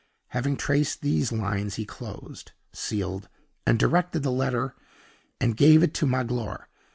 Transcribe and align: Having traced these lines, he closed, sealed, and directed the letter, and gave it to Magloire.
Having 0.29 0.57
traced 0.57 1.01
these 1.01 1.31
lines, 1.31 1.75
he 1.75 1.85
closed, 1.85 2.53
sealed, 2.73 3.29
and 3.67 3.77
directed 3.77 4.23
the 4.23 4.31
letter, 4.31 4.73
and 5.39 5.55
gave 5.55 5.83
it 5.83 5.93
to 5.93 6.07
Magloire. 6.07 6.67